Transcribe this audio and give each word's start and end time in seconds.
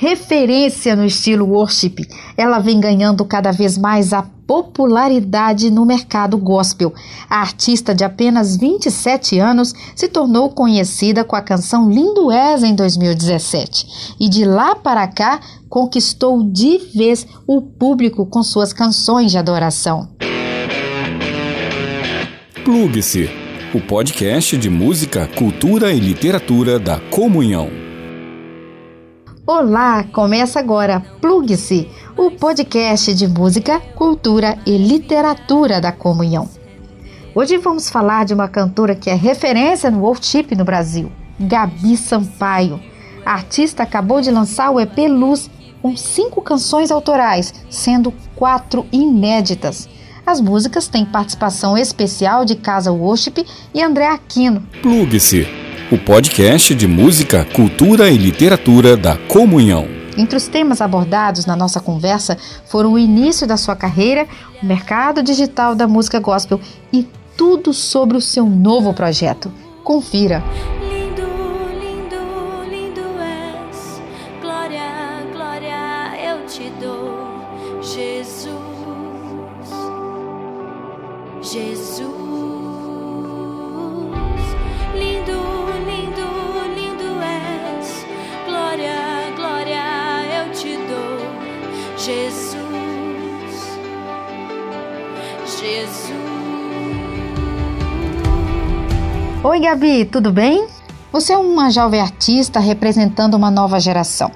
referência 0.00 0.96
no 0.96 1.04
estilo 1.04 1.44
worship, 1.44 2.08
ela 2.34 2.58
vem 2.58 2.80
ganhando 2.80 3.22
cada 3.22 3.52
vez 3.52 3.76
mais 3.76 4.14
a 4.14 4.22
popularidade 4.22 5.70
no 5.70 5.84
mercado 5.84 6.38
gospel. 6.38 6.94
A 7.28 7.40
artista 7.40 7.94
de 7.94 8.02
apenas 8.02 8.56
27 8.56 9.38
anos 9.38 9.74
se 9.94 10.08
tornou 10.08 10.48
conhecida 10.48 11.22
com 11.22 11.36
a 11.36 11.42
canção 11.42 11.90
Lindo 11.90 12.32
És 12.32 12.62
em 12.62 12.74
2017 12.74 14.16
e 14.18 14.26
de 14.26 14.46
lá 14.46 14.74
para 14.74 15.06
cá 15.06 15.38
conquistou 15.68 16.42
de 16.50 16.78
vez 16.94 17.26
o 17.46 17.60
público 17.60 18.24
com 18.24 18.42
suas 18.42 18.72
canções 18.72 19.30
de 19.30 19.36
adoração. 19.36 20.08
Plugue-se, 22.64 23.28
o 23.74 23.80
podcast 23.82 24.56
de 24.56 24.70
música, 24.70 25.28
cultura 25.36 25.92
e 25.92 26.00
literatura 26.00 26.78
da 26.78 26.98
comunhão. 26.98 27.89
Olá, 29.52 30.04
começa 30.12 30.60
agora 30.60 31.02
Plugue-se, 31.20 31.90
o 32.16 32.30
podcast 32.30 33.12
de 33.12 33.26
música, 33.26 33.80
cultura 33.96 34.56
e 34.64 34.78
literatura 34.78 35.80
da 35.80 35.90
comunhão. 35.90 36.48
Hoje 37.34 37.58
vamos 37.58 37.90
falar 37.90 38.24
de 38.24 38.32
uma 38.32 38.46
cantora 38.46 38.94
que 38.94 39.10
é 39.10 39.14
referência 39.14 39.90
no 39.90 40.02
worship 40.02 40.54
no 40.56 40.64
Brasil, 40.64 41.10
Gabi 41.36 41.96
Sampaio. 41.96 42.80
A 43.26 43.32
artista 43.32 43.82
acabou 43.82 44.20
de 44.20 44.30
lançar 44.30 44.70
o 44.70 44.78
EP 44.78 44.96
Luz 45.08 45.50
com 45.82 45.96
cinco 45.96 46.40
canções 46.40 46.92
autorais, 46.92 47.52
sendo 47.68 48.14
quatro 48.36 48.86
inéditas. 48.92 49.88
As 50.24 50.40
músicas 50.40 50.86
têm 50.86 51.04
participação 51.04 51.76
especial 51.76 52.44
de 52.44 52.54
Casa 52.54 52.92
Worship 52.92 53.44
e 53.74 53.82
André 53.82 54.06
Aquino. 54.06 54.62
Plugue-se 54.80 55.59
o 55.90 55.98
podcast 55.98 56.72
de 56.72 56.86
música, 56.86 57.44
cultura 57.52 58.08
e 58.10 58.16
literatura 58.16 58.96
da 58.96 59.16
comunhão. 59.16 59.88
Entre 60.16 60.36
os 60.36 60.46
temas 60.46 60.80
abordados 60.80 61.46
na 61.46 61.56
nossa 61.56 61.80
conversa 61.80 62.38
foram 62.66 62.92
o 62.92 62.98
início 62.98 63.44
da 63.44 63.56
sua 63.56 63.74
carreira, 63.74 64.28
o 64.62 64.66
mercado 64.66 65.20
digital 65.20 65.74
da 65.74 65.88
música 65.88 66.20
gospel 66.20 66.60
e 66.92 67.08
tudo 67.36 67.72
sobre 67.72 68.16
o 68.16 68.20
seu 68.20 68.46
novo 68.46 68.94
projeto. 68.94 69.50
Confira! 69.82 70.44
Oi, 99.60 99.66
Gabi, 99.66 100.06
tudo 100.06 100.32
bem? 100.32 100.66
Você 101.12 101.34
é 101.34 101.36
uma 101.36 101.68
jovem 101.68 102.00
artista 102.00 102.58
representando 102.58 103.34
uma 103.34 103.50
nova 103.50 103.78
geração. 103.78 104.30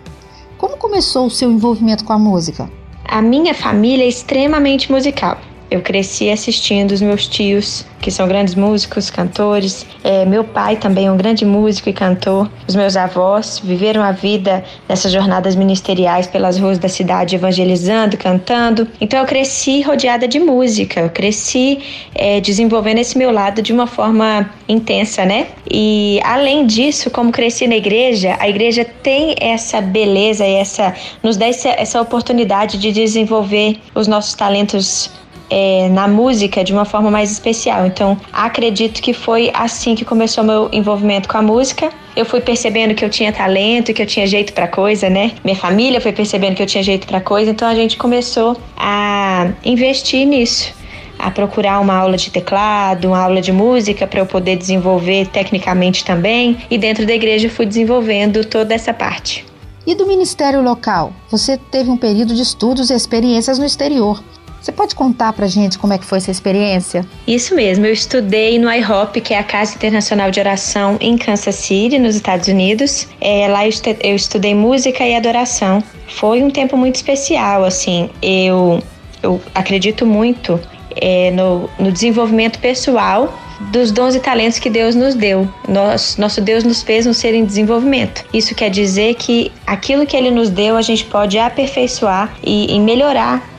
Como 0.58 0.77
começou 0.77 1.25
o 1.25 1.31
seu 1.31 1.50
envolvimento 1.50 2.05
com 2.05 2.12
a 2.12 2.19
música? 2.19 2.70
A 3.06 3.22
minha 3.22 3.55
família 3.55 4.05
é 4.05 4.08
extremamente 4.08 4.92
musical. 4.92 5.39
Eu 5.70 5.80
cresci 5.80 6.30
assistindo 6.30 6.92
os 6.92 7.00
meus 7.00 7.26
tios, 7.26 7.84
que 8.00 8.10
são 8.10 8.28
grandes 8.28 8.54
músicos, 8.54 9.08
cantores. 9.08 9.86
É, 10.04 10.26
meu 10.26 10.44
pai 10.44 10.76
também 10.76 11.06
é 11.06 11.10
um 11.10 11.16
grande 11.16 11.44
músico 11.44 11.88
e 11.88 11.92
cantor. 11.92 12.50
Os 12.68 12.76
meus 12.76 12.96
avós 12.96 13.60
viveram 13.64 14.02
a 14.02 14.12
vida 14.12 14.62
nessas 14.86 15.10
jornadas 15.10 15.56
ministeriais 15.56 16.26
pelas 16.26 16.58
ruas 16.58 16.78
da 16.78 16.88
cidade, 16.88 17.34
evangelizando, 17.34 18.18
cantando. 18.18 18.86
Então 19.00 19.18
eu 19.18 19.24
cresci 19.24 19.80
rodeada 19.80 20.28
de 20.28 20.38
música. 20.38 21.00
Eu 21.00 21.10
cresci 21.10 21.78
é, 22.14 22.40
desenvolvendo 22.40 22.98
esse 22.98 23.16
meu 23.16 23.32
lado 23.32 23.62
de 23.62 23.72
uma 23.72 23.86
forma 23.86 24.50
intensa, 24.69 25.24
né? 25.24 25.47
E 25.70 26.20
além 26.22 26.66
disso, 26.66 27.10
como 27.10 27.32
cresci 27.32 27.66
na 27.66 27.76
igreja, 27.76 28.36
a 28.38 28.48
igreja 28.48 28.84
tem 28.84 29.34
essa 29.41 29.80
beleza 29.80 30.47
e 30.47 30.54
essa 30.54 30.94
nos 31.22 31.38
dá 31.38 31.47
essa, 31.47 31.70
essa 31.70 32.00
oportunidade 32.00 32.76
de 32.76 32.92
desenvolver 32.92 33.78
os 33.94 34.06
nossos 34.06 34.34
talentos 34.34 35.10
é, 35.50 35.88
na 35.91 36.09
música 36.09 36.65
de 36.65 36.72
uma 36.72 36.84
forma 36.84 37.10
mais 37.10 37.31
especial. 37.31 37.87
Então, 37.87 38.19
acredito 38.32 39.00
que 39.03 39.12
foi 39.12 39.50
assim 39.55 39.94
que 39.94 40.05
começou 40.05 40.44
meu 40.44 40.69
envolvimento 40.72 41.28
com 41.28 41.38
a 41.38 41.43
música. 41.43 41.91
Eu 42.16 42.25
fui 42.25 42.41
percebendo 42.41 42.94
que 42.94 43.05
eu 43.05 43.10
tinha 43.10 43.32
talento, 43.32 43.93
que 43.93 44.03
eu 44.03 44.06
tinha 44.06 44.27
jeito 44.27 44.53
para 44.53 44.69
coisa, 44.69 45.10
né? 45.10 45.33
Minha 45.44 45.56
família 45.56 46.00
foi 46.00 46.12
percebendo 46.12 46.54
que 46.54 46.62
eu 46.62 46.66
tinha 46.66 46.83
jeito 46.83 47.06
para 47.06 47.21
coisa, 47.21 47.50
então 47.50 47.66
a 47.66 47.75
gente 47.75 47.97
começou 47.97 48.56
a 48.77 49.49
investir 49.65 50.27
nisso 50.27 50.72
a 51.19 51.31
procurar 51.31 51.81
uma 51.81 51.94
aula 51.94 52.16
de 52.16 52.31
teclado, 52.31 53.06
uma 53.06 53.19
aula 53.19 53.41
de 53.41 53.53
música 53.53 54.06
para 54.06 54.21
eu 54.21 54.27
poder 54.27 54.56
desenvolver 54.56 55.27
tecnicamente 55.28 56.04
também. 56.04 56.59
E 56.71 56.77
dentro 56.77 57.06
da 57.06 57.15
igreja 57.15 57.49
fui 57.49 57.65
desenvolvendo 57.65 58.44
toda 58.44 58.75
essa 58.75 58.93
parte. 58.93 59.47
E 59.87 59.94
do 59.94 60.06
ministério 60.06 60.62
local? 60.62 61.12
Você 61.31 61.56
teve 61.56 61.91
um 61.91 61.97
período 61.97 62.34
de 62.34 62.43
estudos 62.43 62.91
e 62.91 62.94
experiências 62.94 63.59
no 63.59 63.65
exterior. 63.65 64.22
Você 64.64 64.72
pode 64.72 64.94
contar 64.94 65.30
pra 65.34 65.47
gente 65.47 65.78
como 65.78 65.92
é 65.92 65.98
que 65.98 66.06
foi 66.06 66.16
essa 66.16 66.30
experiência? 66.30 67.04
Isso 67.26 67.54
mesmo, 67.54 67.84
eu 67.84 67.92
estudei 67.92 68.58
no 68.58 68.72
IHOP, 68.72 69.20
que 69.20 69.34
é 69.34 69.38
a 69.38 69.44
Casa 69.44 69.75
Internacional 69.75 70.30
de 70.30 70.41
Oração 70.41 70.97
em 71.02 71.19
Kansas 71.19 71.56
City, 71.56 71.98
nos 71.98 72.16
Estados 72.16 72.48
Unidos. 72.48 73.06
É, 73.20 73.47
lá 73.47 73.66
eu 73.66 74.16
estudei 74.16 74.54
música 74.54 75.06
e 75.06 75.14
adoração. 75.14 75.84
Foi 76.08 76.42
um 76.42 76.48
tempo 76.48 76.78
muito 76.78 76.94
especial, 76.94 77.62
assim. 77.62 78.08
Eu, 78.22 78.82
eu 79.22 79.38
acredito 79.54 80.06
muito 80.06 80.58
é, 80.97 81.30
no, 81.30 81.69
no 81.78 81.92
desenvolvimento 81.92 82.58
pessoal 82.58 83.38
dos 83.70 83.92
dons 83.92 84.14
e 84.14 84.20
talentos 84.20 84.58
que 84.58 84.70
Deus 84.70 84.94
nos 84.94 85.14
deu. 85.14 85.47
Nosso, 85.69 86.19
nosso 86.19 86.41
Deus 86.41 86.64
nos 86.64 86.82
fez 86.82 87.06
um 87.06 87.12
ser 87.12 87.34
em 87.34 87.44
desenvolvimento. 87.44 88.24
Isso 88.32 88.54
quer 88.54 88.70
dizer 88.70 89.14
que 89.16 89.53
aquilo 89.66 90.06
que 90.06 90.16
Ele 90.16 90.30
nos 90.30 90.48
deu 90.48 90.78
a 90.78 90.82
gente 90.82 91.04
pode 91.04 91.38
aperfeiçoar 91.38 92.34
e, 92.42 92.74
e 92.74 92.80
melhorar 92.80 93.53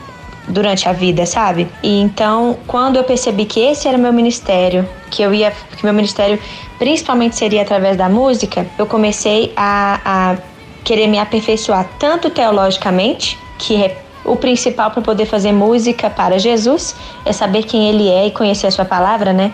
durante 0.48 0.88
a 0.88 0.94
vida, 0.94 1.26
sabe? 1.26 1.68
E 1.82 2.00
então, 2.02 2.58
quando 2.68 2.98
eu 2.98 3.04
percebi 3.04 3.46
que 3.46 3.60
esse 3.60 3.88
era 3.88 3.98
meu 3.98 4.14
ministério, 4.14 4.88
que 5.10 5.22
eu 5.22 5.34
ia, 5.34 5.52
que 5.76 5.84
meu 5.84 5.94
ministério 5.94 6.40
principalmente 6.78 7.36
seria 7.36 7.62
através 7.62 7.98
da 7.98 8.10
música, 8.10 8.66
eu 8.78 8.86
comecei 8.86 9.54
a, 9.56 10.00
a 10.06 10.38
querer 10.84 11.08
me 11.08 11.18
aperfeiçoar 11.18 11.88
tanto 11.98 12.30
teologicamente, 12.30 13.38
que 13.58 13.84
é 13.84 13.98
o 14.24 14.36
principal 14.36 14.92
para 14.92 15.02
poder 15.02 15.26
fazer 15.26 15.52
música 15.52 16.10
para 16.10 16.40
Jesus, 16.40 16.96
é 17.26 17.32
saber 17.32 17.64
quem 17.64 17.90
ele 17.90 18.10
é 18.10 18.28
e 18.28 18.32
conhecer 18.32 18.68
a 18.68 18.72
sua 18.72 18.86
palavra, 18.86 19.32
né? 19.32 19.54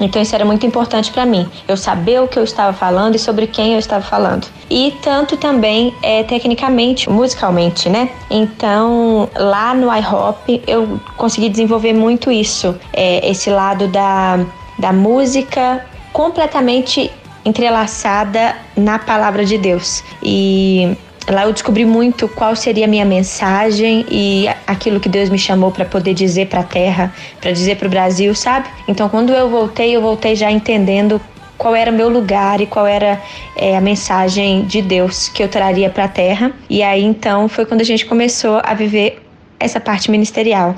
Então 0.00 0.20
isso 0.20 0.34
era 0.34 0.44
muito 0.44 0.66
importante 0.66 1.10
para 1.10 1.26
mim, 1.26 1.46
eu 1.68 1.76
saber 1.76 2.20
o 2.20 2.28
que 2.28 2.38
eu 2.38 2.44
estava 2.44 2.72
falando 2.72 3.14
e 3.14 3.18
sobre 3.18 3.46
quem 3.46 3.74
eu 3.74 3.78
estava 3.78 4.02
falando. 4.02 4.46
E 4.70 4.94
tanto 5.02 5.36
também 5.36 5.94
é, 6.02 6.22
tecnicamente, 6.22 7.10
musicalmente, 7.10 7.88
né? 7.88 8.10
Então 8.30 9.28
lá 9.36 9.74
no 9.74 9.94
iHop 9.94 10.62
eu 10.66 11.00
consegui 11.16 11.48
desenvolver 11.48 11.92
muito 11.92 12.30
isso, 12.30 12.74
é, 12.92 13.28
esse 13.28 13.50
lado 13.50 13.88
da, 13.88 14.40
da 14.78 14.92
música 14.92 15.84
completamente 16.12 17.10
entrelaçada 17.44 18.56
na 18.76 18.98
palavra 18.98 19.44
de 19.44 19.58
Deus. 19.58 20.02
E 20.22 20.96
Lá 21.30 21.44
eu 21.44 21.52
descobri 21.52 21.84
muito 21.84 22.26
qual 22.28 22.56
seria 22.56 22.86
a 22.86 22.88
minha 22.88 23.04
mensagem 23.04 24.04
e 24.10 24.48
aquilo 24.66 24.98
que 24.98 25.08
Deus 25.08 25.30
me 25.30 25.38
chamou 25.38 25.70
para 25.70 25.84
poder 25.84 26.12
dizer 26.12 26.48
para 26.48 26.60
a 26.60 26.64
terra, 26.64 27.14
para 27.40 27.52
dizer 27.52 27.76
para 27.76 27.86
o 27.86 27.90
Brasil, 27.90 28.34
sabe? 28.34 28.68
Então, 28.88 29.08
quando 29.08 29.32
eu 29.32 29.48
voltei, 29.48 29.94
eu 29.94 30.02
voltei 30.02 30.34
já 30.34 30.50
entendendo 30.50 31.20
qual 31.56 31.76
era 31.76 31.92
meu 31.92 32.08
lugar 32.08 32.60
e 32.60 32.66
qual 32.66 32.84
era 32.84 33.22
é, 33.54 33.76
a 33.76 33.80
mensagem 33.80 34.64
de 34.64 34.82
Deus 34.82 35.28
que 35.28 35.40
eu 35.40 35.48
traria 35.48 35.88
para 35.88 36.04
a 36.04 36.08
terra. 36.08 36.52
E 36.68 36.82
aí 36.82 37.04
então 37.04 37.48
foi 37.48 37.64
quando 37.64 37.82
a 37.82 37.84
gente 37.84 38.06
começou 38.06 38.60
a 38.64 38.74
viver 38.74 39.22
essa 39.60 39.78
parte 39.78 40.10
ministerial. 40.10 40.74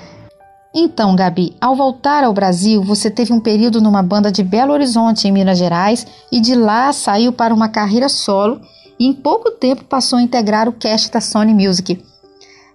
Então, 0.74 1.16
Gabi, 1.16 1.54
ao 1.60 1.74
voltar 1.74 2.24
ao 2.24 2.32
Brasil, 2.32 2.82
você 2.82 3.10
teve 3.10 3.32
um 3.32 3.40
período 3.40 3.80
numa 3.80 4.02
banda 4.02 4.30
de 4.30 4.42
Belo 4.42 4.72
Horizonte, 4.72 5.28
em 5.28 5.32
Minas 5.32 5.58
Gerais, 5.58 6.06
e 6.30 6.40
de 6.40 6.54
lá 6.54 6.92
saiu 6.92 7.32
para 7.32 7.54
uma 7.54 7.68
carreira 7.68 8.08
solo 8.08 8.60
e 9.02 9.06
em 9.06 9.12
pouco 9.12 9.50
tempo 9.50 9.82
passou 9.82 10.20
a 10.20 10.22
integrar 10.22 10.68
o 10.68 10.72
cast 10.72 11.10
da 11.10 11.20
Sony 11.20 11.52
Music. 11.52 12.00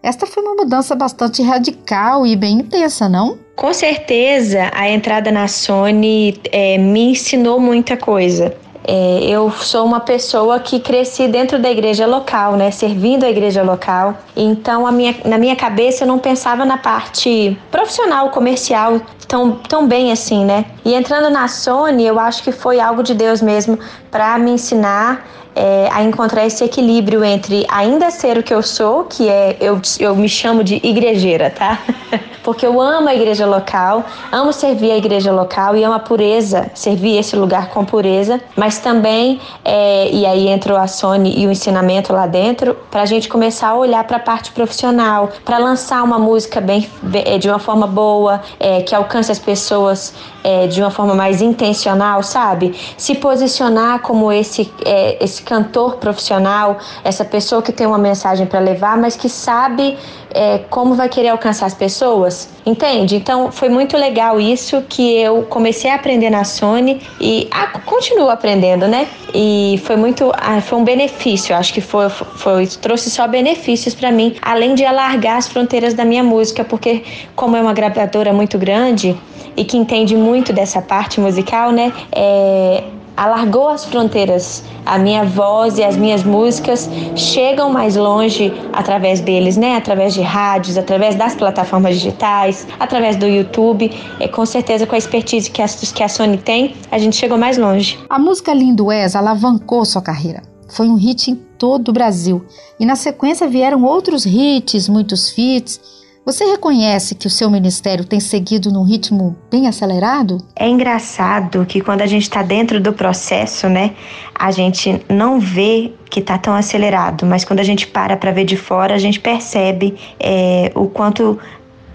Esta 0.04 0.26
foi 0.28 0.44
uma 0.44 0.56
mudança 0.56 0.94
bastante 0.94 1.42
radical 1.42 2.28
e 2.28 2.36
bem 2.36 2.60
intensa, 2.60 3.08
não? 3.08 3.38
Com 3.56 3.74
certeza, 3.74 4.70
a 4.74 4.90
entrada 4.90 5.32
na 5.32 5.48
Sony 5.48 6.38
é, 6.52 6.78
me 6.78 7.12
ensinou 7.12 7.62
muita 7.62 7.96
coisa. 7.96 8.54
É, 8.84 9.20
eu 9.24 9.50
sou 9.52 9.86
uma 9.86 10.02
pessoa 10.02 10.60
que 10.60 10.82
cresci 10.82 11.30
dentro 11.30 11.60
da 11.60 11.72
igreja 11.72 12.06
local, 12.06 12.58
né, 12.58 12.72
servindo 12.72 13.26
a 13.26 13.30
igreja 13.30 13.64
local. 13.64 14.18
Então, 14.36 14.90
minha, 14.92 15.16
na 15.24 15.38
minha 15.38 15.56
cabeça, 15.56 16.04
eu 16.04 16.08
não 16.10 16.20
pensava 16.20 16.66
na 16.66 16.78
parte 16.78 17.58
profissional, 17.72 18.32
comercial 18.32 19.02
tão, 19.30 19.54
tão 19.54 19.88
bem 19.88 20.12
assim, 20.12 20.44
né? 20.44 20.66
E 20.84 20.94
entrando 20.94 21.30
na 21.30 21.48
Sony, 21.48 22.06
eu 22.06 22.20
acho 22.20 22.44
que 22.44 22.52
foi 22.52 22.82
algo 22.82 23.02
de 23.02 23.14
Deus 23.14 23.42
mesmo 23.42 23.80
para 24.12 24.38
me 24.38 24.52
ensinar 24.52 25.26
é, 25.57 25.89
a 25.92 26.04
encontrar 26.04 26.45
esse 26.45 26.63
equilíbrio 26.63 27.24
entre 27.24 27.65
ainda 27.69 28.12
ser 28.12 28.38
o 28.38 28.44
que 28.44 28.54
eu 28.54 28.62
sou, 28.62 29.06
que 29.06 29.27
é 29.27 29.57
eu, 29.59 29.81
eu 30.00 30.15
me 30.15 30.30
chamo 30.30 30.63
de 30.63 30.75
igrejeira, 30.83 31.50
tá? 31.50 31.80
Porque 32.48 32.66
eu 32.66 32.80
amo 32.80 33.10
a 33.10 33.14
igreja 33.14 33.46
local, 33.46 34.06
amo 34.32 34.54
servir 34.54 34.90
a 34.94 34.96
igreja 34.96 35.34
local 35.34 35.76
e 35.76 35.84
amo 35.84 35.96
a 35.96 36.00
pureza, 36.00 36.72
servir 36.74 37.18
esse 37.18 37.36
lugar 37.36 37.72
com 37.72 37.84
pureza, 37.84 38.40
mas 38.56 38.78
também, 38.78 39.42
é, 39.66 40.10
e 40.10 40.26
aí 40.26 40.48
entrou 40.48 40.78
a 40.78 40.88
Sony 40.88 41.38
e 41.38 41.46
o 41.46 41.52
ensinamento 41.52 42.14
lá 42.14 42.26
dentro, 42.26 42.74
para 42.90 43.02
a 43.02 43.06
gente 43.06 43.28
começar 43.28 43.68
a 43.68 43.76
olhar 43.76 44.02
para 44.06 44.16
a 44.16 44.20
parte 44.22 44.54
profissional, 44.54 45.30
para 45.44 45.58
lançar 45.58 46.02
uma 46.02 46.18
música 46.18 46.62
bem, 46.62 46.90
é, 47.26 47.38
de 47.38 47.50
uma 47.50 47.60
forma 47.60 47.86
boa, 47.86 48.42
é, 48.62 48.82
que 48.82 48.96
alcance 48.96 49.30
as 49.30 49.40
pessoas 49.40 50.14
é, 50.42 50.68
de 50.68 50.82
uma 50.82 50.90
forma 50.90 51.14
mais 51.14 51.42
intencional, 51.42 52.24
sabe? 52.24 52.74
Se 52.98 53.14
posicionar 53.16 54.00
como 54.00 54.32
esse, 54.32 54.72
é, 54.86 55.22
esse 55.22 55.44
cantor 55.44 55.98
profissional, 55.98 56.78
essa 57.04 57.26
pessoa 57.26 57.62
que 57.62 57.74
tem 57.74 57.86
uma 57.86 57.98
mensagem 57.98 58.48
para 58.48 58.62
levar, 58.62 58.98
mas 58.98 59.18
que 59.18 59.28
sabe 59.28 59.98
é, 60.38 60.60
como 60.70 60.94
vai 60.94 61.10
querer 61.10 61.30
alcançar 61.30 61.66
as 61.66 61.74
pessoas, 61.74 62.37
entende? 62.66 63.16
Então 63.16 63.51
foi 63.51 63.69
muito 63.69 63.95
legal 63.95 64.39
isso 64.39 64.84
que 64.88 65.18
eu 65.19 65.44
comecei 65.44 65.89
a 65.89 65.95
aprender 65.95 66.30
na 66.30 66.44
Sony 66.44 67.01
e 67.19 67.50
continuo 67.86 68.30
aprendendo, 68.30 68.88
né? 68.88 69.07
E 69.34 69.80
foi 69.84 69.95
muito, 69.95 70.31
ah, 70.36 70.62
foi 70.62 70.78
um 70.78 70.84
benefício, 70.84 71.56
acho 71.56 71.74
que 71.74 71.81
foi, 71.81 72.10
foi 72.10 72.68
trouxe 72.68 73.10
só 73.10 73.28
benefícios 73.28 73.95
para 73.95 74.12
mim, 74.12 74.36
além 74.42 74.75
de 74.75 74.86
alargar 74.86 75.38
as 75.38 75.48
fronteiras 75.48 75.94
da 75.94 76.04
minha 76.04 76.24
música, 76.24 76.63
porque 76.63 77.04
como 77.36 77.56
é 77.56 77.62
uma 77.62 77.74
gravadora 77.74 78.34
muito 78.34 78.57
grande 78.57 79.16
e 79.56 79.63
que 79.63 79.78
entende 79.78 80.16
muito 80.16 80.54
dessa 80.54 80.81
parte 80.81 81.19
musical, 81.19 81.72
né? 81.72 81.92
É, 82.12 82.83
alargou 83.18 83.68
as 83.68 83.84
fronteiras. 83.84 84.64
A 84.86 84.98
minha 84.98 85.25
voz 85.25 85.78
e 85.78 85.84
as 85.84 85.98
minhas 85.98 86.24
músicas 86.24 86.88
chegam 87.16 87.69
mais 87.69 87.96
longe 87.96 88.54
através 88.72 89.19
deles, 89.19 89.58
né? 89.58 89.75
Através 89.75 90.14
de 90.14 90.22
rádios, 90.22 90.78
através 90.78 91.16
das 91.16 91.36
plataformas 91.36 91.96
digitais, 91.96 92.68
através 92.80 93.18
do 93.18 93.25
YouTube. 93.25 93.92
E 94.19 94.28
com 94.30 94.46
certeza 94.46 94.86
com 94.86 94.96
a 94.96 94.98
expertise 94.98 95.50
que 95.50 95.62
a, 95.62 95.68
que 95.68 96.04
a 96.04 96.08
Sony 96.08 96.38
tem, 96.38 96.75
a 96.92 96.98
gente 97.00 97.18
chegou 97.18 97.38
mais 97.38 97.58
longe. 97.58 98.00
A 98.08 98.19
música 98.19 98.54
Lindo 98.54 98.92
És 98.92 99.16
alavancou 99.16 99.84
sua 99.84 100.02
carreira. 100.02 100.44
Foi 100.69 100.88
um 100.88 100.96
hit 100.96 101.31
em 101.31 101.36
todo 101.36 101.90
o 101.90 101.94
Brasil. 101.94 102.46
E 102.80 102.86
na 102.86 102.96
sequência 102.96 103.48
vieram 103.48 103.84
outros 103.84 104.25
hits, 104.25 104.88
muitos 104.88 105.30
feats 105.30 105.80
você 106.28 106.44
reconhece 106.44 107.16
que 107.16 107.26
o 107.26 107.30
seu 107.30 107.50
ministério 107.50 108.04
tem 108.04 108.20
seguido 108.20 108.70
num 108.70 108.84
ritmo 108.84 109.38
bem 109.50 109.66
acelerado? 109.66 110.40
É 110.58 110.68
engraçado 110.68 111.66
que 111.66 111.80
quando 111.80 112.02
a 112.02 112.06
gente 112.06 112.24
está 112.24 112.44
dentro 112.44 112.82
do 112.82 112.92
processo, 112.92 113.70
né, 113.70 113.94
a 114.38 114.52
gente 114.52 115.02
não 115.08 115.40
vê 115.40 115.94
que 116.10 116.20
está 116.20 116.38
tão 116.38 116.54
acelerado, 116.54 117.26
mas 117.26 117.46
quando 117.46 117.62
a 117.62 117.64
gente 117.64 117.88
para 117.88 118.18
para 118.18 118.34
ver 118.34 118.44
de 118.44 118.58
fora, 118.58 118.94
a 118.94 118.98
gente 118.98 119.22
percebe 119.22 119.96
é, 120.20 120.70
o 120.76 120.88
quanto 120.88 121.40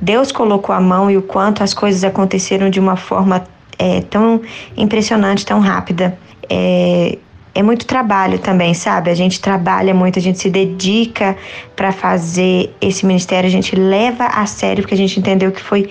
Deus 0.00 0.32
colocou 0.32 0.74
a 0.74 0.80
mão 0.80 1.10
e 1.10 1.16
o 1.18 1.22
quanto 1.22 1.62
as 1.62 1.74
coisas 1.74 2.02
aconteceram 2.02 2.70
de 2.70 2.80
uma 2.80 2.96
forma 2.96 3.44
é, 3.78 4.00
tão 4.00 4.40
impressionante, 4.74 5.44
tão 5.44 5.60
rápida. 5.60 6.18
É, 6.48 7.18
é 7.54 7.62
muito 7.62 7.86
trabalho 7.86 8.38
também, 8.38 8.72
sabe? 8.74 9.10
A 9.10 9.14
gente 9.14 9.40
trabalha 9.40 9.92
muito, 9.92 10.18
a 10.18 10.22
gente 10.22 10.38
se 10.38 10.48
dedica 10.48 11.36
para 11.76 11.92
fazer 11.92 12.74
esse 12.80 13.04
ministério, 13.04 13.46
a 13.46 13.50
gente 13.50 13.76
leva 13.76 14.26
a 14.26 14.46
sério 14.46 14.82
porque 14.82 14.94
a 14.94 14.98
gente 14.98 15.18
entendeu 15.18 15.52
que 15.52 15.60
foi 15.60 15.88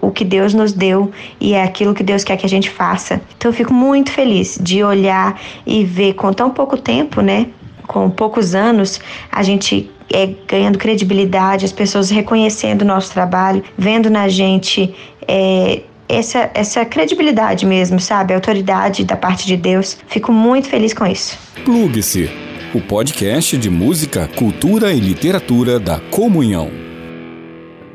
o 0.00 0.10
que 0.10 0.24
Deus 0.24 0.52
nos 0.52 0.72
deu 0.72 1.10
e 1.40 1.54
é 1.54 1.62
aquilo 1.62 1.94
que 1.94 2.02
Deus 2.02 2.24
quer 2.24 2.36
que 2.36 2.44
a 2.44 2.48
gente 2.48 2.68
faça. 2.68 3.20
Então 3.36 3.50
eu 3.50 3.54
fico 3.54 3.72
muito 3.72 4.10
feliz 4.10 4.58
de 4.60 4.82
olhar 4.82 5.40
e 5.66 5.84
ver 5.84 6.14
com 6.14 6.32
tão 6.32 6.50
pouco 6.50 6.76
tempo, 6.76 7.20
né? 7.20 7.46
Com 7.86 8.10
poucos 8.10 8.54
anos, 8.54 9.00
a 9.30 9.42
gente 9.42 9.90
é, 10.12 10.28
ganhando 10.46 10.78
credibilidade, 10.78 11.64
as 11.64 11.72
pessoas 11.72 12.10
reconhecendo 12.10 12.82
o 12.82 12.84
nosso 12.84 13.12
trabalho, 13.12 13.62
vendo 13.76 14.10
na 14.10 14.28
gente 14.28 14.94
é, 15.26 15.82
essa, 16.08 16.50
essa 16.54 16.84
credibilidade 16.84 17.66
mesmo, 17.66 18.00
sabe? 18.00 18.32
A 18.32 18.36
autoridade 18.36 19.04
da 19.04 19.16
parte 19.16 19.46
de 19.46 19.56
Deus. 19.56 19.96
Fico 20.06 20.32
muito 20.32 20.68
feliz 20.68 20.92
com 20.92 21.06
isso. 21.06 21.38
Plugue-se 21.64 22.30
o 22.74 22.80
podcast 22.80 23.56
de 23.56 23.70
música, 23.70 24.28
cultura 24.36 24.92
e 24.92 24.98
literatura 24.98 25.78
da 25.78 26.00
comunhão. 26.10 26.68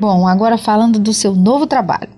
Bom, 0.00 0.26
agora 0.26 0.56
falando 0.56 0.98
do 0.98 1.12
seu 1.12 1.34
novo 1.34 1.66
trabalho. 1.66 2.08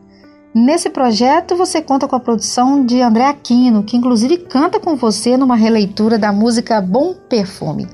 Nesse 0.54 0.90
projeto 0.90 1.56
você 1.56 1.80
conta 1.80 2.06
com 2.06 2.14
a 2.14 2.20
produção 2.20 2.84
de 2.84 3.00
André 3.00 3.24
Aquino, 3.24 3.82
que 3.82 3.96
inclusive 3.96 4.36
canta 4.36 4.78
com 4.78 4.94
você 4.94 5.36
numa 5.36 5.56
releitura 5.56 6.18
da 6.18 6.30
música 6.30 6.80
Bom 6.80 7.14
Perfume. 7.14 7.88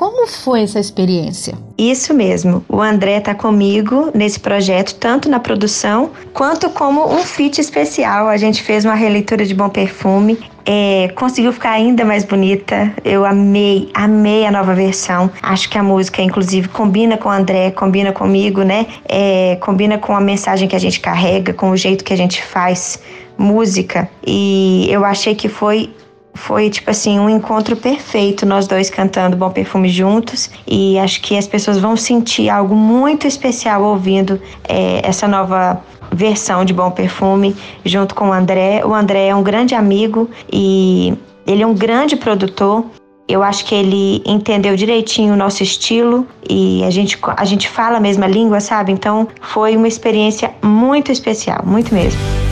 Como 0.00 0.26
foi 0.26 0.62
essa 0.62 0.80
experiência? 0.80 1.52
Isso 1.76 2.14
mesmo. 2.14 2.64
O 2.66 2.80
André 2.80 3.18
está 3.18 3.34
comigo 3.34 4.10
nesse 4.14 4.40
projeto, 4.40 4.94
tanto 4.94 5.28
na 5.28 5.38
produção 5.38 6.08
quanto 6.32 6.70
como 6.70 7.06
um 7.06 7.18
feat 7.18 7.60
especial. 7.60 8.26
A 8.26 8.38
gente 8.38 8.62
fez 8.62 8.86
uma 8.86 8.94
releitura 8.94 9.44
de 9.44 9.54
Bom 9.54 9.68
Perfume. 9.68 10.38
É, 10.64 11.12
conseguiu 11.14 11.52
ficar 11.52 11.72
ainda 11.72 12.02
mais 12.02 12.24
bonita. 12.24 12.90
Eu 13.04 13.26
amei, 13.26 13.90
amei 13.92 14.46
a 14.46 14.50
nova 14.50 14.74
versão. 14.74 15.30
Acho 15.42 15.68
que 15.68 15.76
a 15.76 15.82
música, 15.82 16.22
inclusive, 16.22 16.66
combina 16.68 17.18
com 17.18 17.28
o 17.28 17.32
André, 17.32 17.70
combina 17.70 18.10
comigo, 18.10 18.62
né? 18.62 18.86
É, 19.06 19.56
combina 19.56 19.98
com 19.98 20.16
a 20.16 20.20
mensagem 20.20 20.66
que 20.66 20.74
a 20.74 20.80
gente 20.80 20.98
carrega, 20.98 21.52
com 21.52 21.72
o 21.72 21.76
jeito 21.76 22.04
que 22.04 22.14
a 22.14 22.16
gente 22.16 22.42
faz 22.42 22.98
música. 23.36 24.08
E 24.26 24.86
eu 24.90 25.04
achei 25.04 25.34
que 25.34 25.50
foi 25.50 25.92
foi 26.34 26.70
tipo 26.70 26.90
assim 26.90 27.18
um 27.18 27.28
encontro 27.28 27.76
perfeito 27.76 28.46
nós 28.46 28.66
dois 28.66 28.88
cantando 28.88 29.36
Bom 29.36 29.50
Perfume 29.50 29.88
juntos 29.88 30.50
e 30.66 30.98
acho 30.98 31.20
que 31.20 31.36
as 31.36 31.46
pessoas 31.46 31.78
vão 31.78 31.96
sentir 31.96 32.48
algo 32.48 32.74
muito 32.74 33.26
especial 33.26 33.82
ouvindo 33.82 34.40
é, 34.68 35.00
essa 35.04 35.26
nova 35.26 35.82
versão 36.12 36.64
de 36.64 36.72
Bom 36.72 36.90
Perfume 36.90 37.54
junto 37.84 38.14
com 38.14 38.28
o 38.28 38.32
André. 38.32 38.84
O 38.84 38.94
André 38.94 39.28
é 39.28 39.34
um 39.34 39.42
grande 39.42 39.74
amigo 39.74 40.28
e 40.52 41.14
ele 41.46 41.62
é 41.62 41.66
um 41.66 41.74
grande 41.74 42.16
produtor. 42.16 42.84
Eu 43.28 43.44
acho 43.44 43.64
que 43.64 43.74
ele 43.74 44.22
entendeu 44.26 44.74
direitinho 44.74 45.34
o 45.34 45.36
nosso 45.36 45.62
estilo 45.62 46.26
e 46.48 46.82
a 46.84 46.90
gente, 46.90 47.16
a 47.36 47.44
gente 47.44 47.68
fala 47.68 47.98
a 47.98 48.00
mesma 48.00 48.26
língua, 48.26 48.60
sabe? 48.60 48.90
Então 48.90 49.28
foi 49.40 49.76
uma 49.76 49.86
experiência 49.86 50.52
muito 50.62 51.12
especial, 51.12 51.62
muito 51.64 51.94
mesmo. 51.94 52.49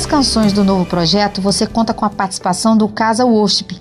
Das 0.00 0.06
canções 0.06 0.50
do 0.54 0.64
novo 0.64 0.86
projeto, 0.86 1.42
você 1.42 1.66
conta 1.66 1.92
com 1.92 2.06
a 2.06 2.08
participação 2.08 2.74
do 2.74 2.88
Casa 2.88 3.26
Worship. 3.26 3.76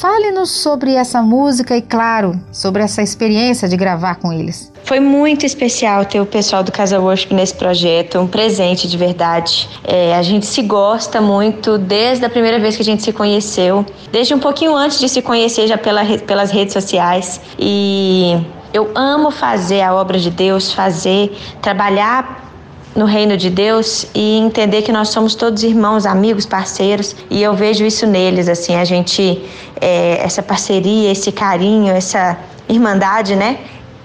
Fale-nos 0.00 0.50
sobre 0.50 0.94
essa 0.94 1.20
música 1.20 1.76
e, 1.76 1.82
claro, 1.82 2.40
sobre 2.50 2.82
essa 2.82 3.02
experiência 3.02 3.68
de 3.68 3.76
gravar 3.76 4.14
com 4.14 4.32
eles. 4.32 4.72
Foi 4.84 4.98
muito 5.00 5.44
especial 5.44 6.06
ter 6.06 6.18
o 6.18 6.24
pessoal 6.24 6.62
do 6.62 6.72
Casa 6.72 6.98
Worship 6.98 7.34
nesse 7.34 7.54
projeto, 7.54 8.18
um 8.18 8.26
presente 8.26 8.88
de 8.88 8.96
verdade. 8.96 9.68
É, 9.84 10.14
a 10.14 10.22
gente 10.22 10.46
se 10.46 10.62
gosta 10.62 11.20
muito 11.20 11.76
desde 11.76 12.24
a 12.24 12.30
primeira 12.30 12.58
vez 12.58 12.76
que 12.76 12.80
a 12.80 12.84
gente 12.86 13.02
se 13.02 13.12
conheceu, 13.12 13.84
desde 14.10 14.32
um 14.32 14.38
pouquinho 14.38 14.74
antes 14.74 14.98
de 14.98 15.10
se 15.10 15.20
conhecer 15.20 15.66
já 15.66 15.76
pela, 15.76 16.02
pelas 16.20 16.50
redes 16.50 16.72
sociais. 16.72 17.38
E 17.58 18.34
eu 18.72 18.90
amo 18.94 19.30
fazer 19.30 19.82
a 19.82 19.94
obra 19.94 20.18
de 20.18 20.30
Deus, 20.30 20.72
fazer, 20.72 21.36
trabalhar 21.60 22.49
no 22.94 23.04
reino 23.04 23.36
de 23.36 23.50
Deus 23.50 24.06
e 24.14 24.38
entender 24.38 24.82
que 24.82 24.92
nós 24.92 25.08
somos 25.10 25.34
todos 25.34 25.62
irmãos, 25.62 26.06
amigos, 26.06 26.44
parceiros 26.44 27.14
e 27.30 27.42
eu 27.42 27.54
vejo 27.54 27.84
isso 27.84 28.06
neles, 28.06 28.48
assim, 28.48 28.74
a 28.74 28.84
gente, 28.84 29.42
é, 29.80 30.20
essa 30.22 30.42
parceria, 30.42 31.10
esse 31.10 31.30
carinho, 31.30 31.92
essa 31.92 32.36
irmandade, 32.68 33.36
né? 33.36 33.58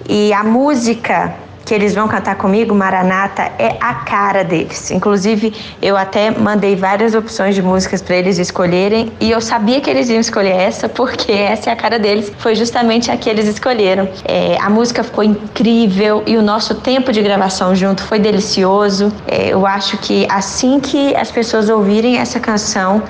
E 0.08 0.32
a 0.34 0.44
música 0.44 1.34
que 1.66 1.74
eles 1.74 1.96
vão 1.96 2.08
cantar 2.08 2.36
comigo, 2.36 2.76
Maranata, 2.76 3.52
é 3.58 3.76
a 3.82 3.96
cara 3.96 4.44
deles. 4.44 4.92
Inclusive, 4.92 5.52
eu 5.82 5.98
até 5.98 6.30
mandei 6.30 6.76
várias 6.76 7.16
opções 7.16 7.56
de 7.56 7.62
músicas 7.62 8.04
para 8.04 8.16
eles 8.16 8.38
escolherem 8.38 9.12
e 9.20 9.32
eu 9.32 9.42
sabia 9.42 9.82
que 9.82 9.90
eles 9.90 10.08
iam 10.10 10.20
escolher 10.20 10.56
essa 10.56 10.88
porque 10.88 11.32
essa 11.34 11.72
é 11.72 11.74
a 11.74 11.76
cara 11.76 11.98
deles. 11.98 12.32
Foi 12.38 12.54
justamente 12.54 13.10
a 13.10 13.18
que 13.18 13.30
eles 13.30 13.48
escolheram. 13.48 14.08
É, 14.26 14.58
a 14.62 14.70
música 14.70 15.04
ficou 15.04 15.24
incrível 15.24 16.22
e 16.28 16.38
o 16.38 16.42
nosso 16.42 16.76
tempo 16.76 17.12
de 17.12 17.22
gravação 17.22 17.74
junto 17.74 18.04
foi 18.04 18.20
delicioso. 18.20 19.12
É, 19.28 19.50
eu 19.50 19.66
acho 19.66 19.98
que 19.98 20.28
assim 20.30 20.80
que 20.80 21.16
as 21.16 21.32
pessoas 21.32 21.68
ouvirem 21.68 22.18
essa 22.18 22.40
canção, 22.40 23.02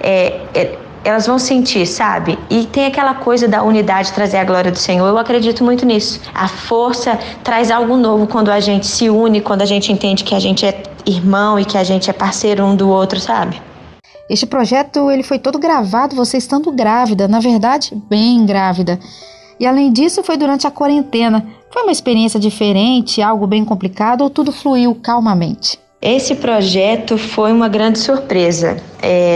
é, 0.00 0.40
é 0.54 0.83
elas 1.04 1.26
vão 1.26 1.38
sentir, 1.38 1.86
sabe? 1.86 2.38
E 2.48 2.64
tem 2.66 2.86
aquela 2.86 3.14
coisa 3.14 3.46
da 3.46 3.62
unidade 3.62 4.12
trazer 4.12 4.38
a 4.38 4.44
glória 4.44 4.72
do 4.72 4.78
Senhor. 4.78 5.06
Eu 5.06 5.18
acredito 5.18 5.62
muito 5.62 5.84
nisso. 5.84 6.20
A 6.34 6.48
força 6.48 7.18
traz 7.42 7.70
algo 7.70 7.96
novo 7.96 8.26
quando 8.26 8.50
a 8.50 8.58
gente 8.58 8.86
se 8.86 9.10
une, 9.10 9.40
quando 9.40 9.62
a 9.62 9.66
gente 9.66 9.92
entende 9.92 10.24
que 10.24 10.34
a 10.34 10.40
gente 10.40 10.64
é 10.64 10.82
irmão 11.06 11.58
e 11.58 11.64
que 11.64 11.76
a 11.76 11.84
gente 11.84 12.08
é 12.08 12.12
parceiro 12.12 12.64
um 12.64 12.74
do 12.74 12.88
outro, 12.88 13.20
sabe? 13.20 13.60
Este 14.28 14.46
projeto 14.46 15.10
ele 15.10 15.22
foi 15.22 15.38
todo 15.38 15.58
gravado 15.58 16.16
você 16.16 16.38
estando 16.38 16.72
grávida, 16.72 17.28
na 17.28 17.40
verdade, 17.40 17.94
bem 18.08 18.46
grávida. 18.46 18.98
E 19.60 19.66
além 19.66 19.92
disso, 19.92 20.22
foi 20.22 20.36
durante 20.36 20.66
a 20.66 20.70
quarentena. 20.70 21.46
Foi 21.70 21.82
uma 21.82 21.92
experiência 21.92 22.40
diferente, 22.40 23.20
algo 23.20 23.46
bem 23.46 23.64
complicado 23.64 24.22
ou 24.22 24.30
tudo 24.30 24.50
fluiu 24.50 24.94
calmamente? 24.94 25.78
Esse 26.04 26.34
projeto 26.34 27.16
foi 27.16 27.50
uma 27.50 27.66
grande 27.66 27.98
surpresa. 27.98 28.76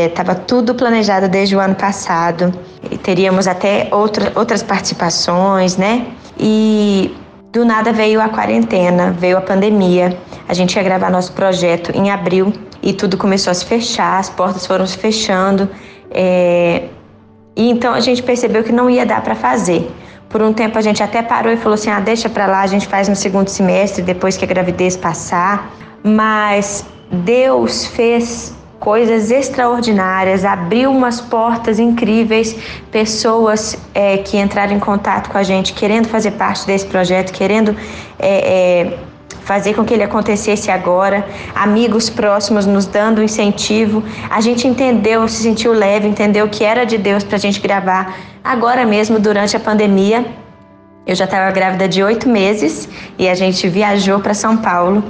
Estava 0.06 0.32
é, 0.32 0.34
tudo 0.34 0.74
planejado 0.74 1.26
desde 1.26 1.56
o 1.56 1.60
ano 1.60 1.74
passado. 1.74 2.52
E 2.90 2.98
teríamos 2.98 3.48
até 3.48 3.88
outra, 3.90 4.30
outras 4.34 4.62
participações, 4.62 5.78
né? 5.78 6.08
E 6.38 7.16
do 7.50 7.64
nada 7.64 7.90
veio 7.90 8.20
a 8.20 8.28
quarentena, 8.28 9.12
veio 9.12 9.38
a 9.38 9.40
pandemia. 9.40 10.14
A 10.46 10.52
gente 10.52 10.76
ia 10.76 10.82
gravar 10.82 11.10
nosso 11.10 11.32
projeto 11.32 11.90
em 11.96 12.10
abril 12.10 12.52
e 12.82 12.92
tudo 12.92 13.16
começou 13.16 13.50
a 13.50 13.54
se 13.54 13.64
fechar, 13.64 14.18
as 14.18 14.28
portas 14.28 14.66
foram 14.66 14.86
se 14.86 14.98
fechando. 14.98 15.70
É... 16.10 16.82
E 17.56 17.70
então 17.70 17.94
a 17.94 18.00
gente 18.00 18.22
percebeu 18.22 18.62
que 18.62 18.72
não 18.72 18.90
ia 18.90 19.06
dar 19.06 19.22
para 19.22 19.34
fazer. 19.34 19.90
Por 20.28 20.42
um 20.42 20.52
tempo 20.52 20.76
a 20.76 20.82
gente 20.82 21.02
até 21.02 21.22
parou 21.22 21.50
e 21.50 21.56
falou 21.56 21.76
assim: 21.76 21.88
ah, 21.88 21.98
deixa 21.98 22.28
para 22.28 22.46
lá, 22.46 22.60
a 22.60 22.66
gente 22.66 22.86
faz 22.86 23.08
no 23.08 23.16
segundo 23.16 23.48
semestre, 23.48 24.02
depois 24.02 24.36
que 24.36 24.44
a 24.44 24.48
gravidez 24.48 24.98
passar 24.98 25.72
mas 26.02 26.84
Deus 27.10 27.86
fez 27.86 28.56
coisas 28.78 29.30
extraordinárias, 29.30 30.44
abriu 30.44 30.90
umas 30.90 31.20
portas 31.20 31.78
incríveis, 31.78 32.56
pessoas 32.90 33.76
é, 33.92 34.18
que 34.18 34.38
entraram 34.38 34.72
em 34.74 34.78
contato 34.78 35.30
com 35.30 35.38
a 35.38 35.42
gente, 35.42 35.72
querendo 35.72 36.06
fazer 36.08 36.32
parte 36.32 36.66
desse 36.66 36.86
projeto, 36.86 37.32
querendo 37.32 37.76
é, 38.18 38.28
é, 38.28 38.98
fazer 39.42 39.74
com 39.74 39.84
que 39.84 39.94
ele 39.94 40.04
acontecesse 40.04 40.70
agora, 40.70 41.26
amigos 41.54 42.08
próximos 42.08 42.66
nos 42.66 42.86
dando 42.86 43.22
incentivo. 43.22 44.02
A 44.30 44.40
gente 44.40 44.68
entendeu, 44.68 45.26
se 45.26 45.42
sentiu 45.42 45.72
leve, 45.72 46.06
entendeu 46.06 46.48
que 46.48 46.62
era 46.62 46.84
de 46.84 46.98
Deus 46.98 47.24
para 47.24 47.36
a 47.36 47.40
gente 47.40 47.60
gravar 47.60 48.14
agora 48.44 48.84
mesmo 48.86 49.18
durante 49.18 49.56
a 49.56 49.60
pandemia. 49.60 50.24
Eu 51.06 51.14
já 51.14 51.24
estava 51.24 51.50
grávida 51.50 51.88
de 51.88 52.02
oito 52.02 52.28
meses 52.28 52.88
e 53.18 53.28
a 53.28 53.34
gente 53.34 53.66
viajou 53.68 54.20
para 54.20 54.34
São 54.34 54.58
Paulo 54.58 55.02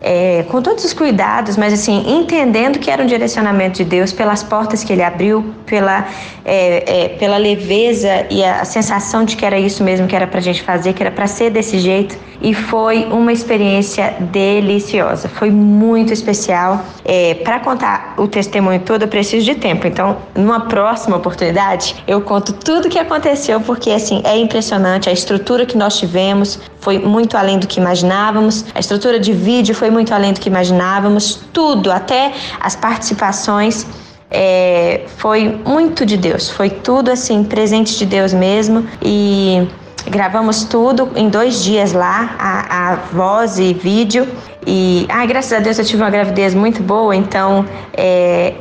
é, 0.00 0.44
com 0.50 0.60
todos 0.60 0.84
os 0.84 0.92
cuidados, 0.92 1.56
mas 1.56 1.72
assim, 1.72 2.04
entendendo 2.18 2.78
que 2.78 2.90
era 2.90 3.02
um 3.02 3.06
direcionamento 3.06 3.78
de 3.78 3.84
Deus, 3.84 4.12
pelas 4.12 4.42
portas 4.42 4.84
que 4.84 4.92
ele 4.92 5.02
abriu, 5.02 5.54
pela, 5.64 6.06
é, 6.44 7.04
é, 7.04 7.08
pela 7.10 7.38
leveza 7.38 8.26
e 8.30 8.44
a, 8.44 8.64
sensação 8.64 9.24
de 9.24 9.36
que 9.36 9.44
era 9.44 9.58
isso 9.58 9.82
mesmo 9.82 10.06
que 10.06 10.14
era 10.14 10.26
para 10.26 10.38
a 10.38 10.42
gente 10.42 10.62
fazer, 10.62 10.92
que 10.92 11.02
era 11.02 11.10
para 11.10 11.26
ser 11.26 11.50
desse 11.50 11.78
jeito. 11.78 12.16
E 12.40 12.52
foi 12.52 13.06
uma 13.06 13.32
experiência 13.32 14.14
deliciosa, 14.20 15.28
foi 15.28 15.50
muito 15.50 16.12
especial. 16.12 16.84
É, 17.02 17.34
para 17.34 17.58
contar 17.58 18.14
o 18.18 18.28
testemunho 18.28 18.80
todo, 18.80 19.02
eu 19.02 19.08
preciso 19.08 19.46
de 19.46 19.54
tempo, 19.54 19.86
então, 19.86 20.18
numa 20.34 20.60
próxima 20.60 21.16
oportunidade, 21.16 21.96
eu 22.06 22.20
conto 22.20 22.52
tudo 22.52 22.86
o 22.86 22.90
que 22.90 22.98
aconteceu, 22.98 23.58
porque 23.60 23.90
assim, 23.90 24.20
é 24.24 24.36
impressionante 24.36 25.08
a 25.08 25.12
estrutura 25.12 25.64
que 25.64 25.78
nós 25.78 25.98
tivemos, 25.98 26.60
foi 26.86 27.00
muito 27.00 27.36
além 27.36 27.58
do 27.58 27.66
que 27.66 27.80
imaginávamos. 27.80 28.64
A 28.72 28.78
estrutura 28.78 29.18
de 29.18 29.32
vídeo 29.32 29.74
foi 29.74 29.90
muito 29.90 30.14
além 30.14 30.32
do 30.32 30.38
que 30.38 30.48
imaginávamos. 30.48 31.40
Tudo, 31.52 31.90
até 31.90 32.32
as 32.60 32.76
participações, 32.76 33.84
é, 34.30 35.00
foi 35.16 35.60
muito 35.66 36.06
de 36.06 36.16
Deus. 36.16 36.48
Foi 36.48 36.70
tudo 36.70 37.10
assim, 37.10 37.42
presente 37.42 37.98
de 37.98 38.06
Deus 38.06 38.32
mesmo. 38.32 38.86
E 39.02 39.66
gravamos 40.08 40.62
tudo 40.62 41.10
em 41.16 41.28
dois 41.28 41.64
dias 41.64 41.92
lá, 41.92 42.36
a, 42.38 42.52
a 42.92 42.94
voz 43.12 43.58
e 43.58 43.74
vídeo. 43.74 44.28
E, 44.64 45.06
ai, 45.08 45.26
graças 45.26 45.54
a 45.54 45.58
Deus 45.58 45.80
eu 45.80 45.84
tive 45.84 46.00
uma 46.04 46.10
gravidez 46.10 46.54
muito 46.54 46.84
boa, 46.84 47.16
então 47.16 47.64
é, 47.94 48.54